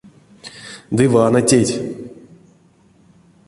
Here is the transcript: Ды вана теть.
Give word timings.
Ды 1.01 1.05
вана 1.15 1.41
теть. 1.51 1.73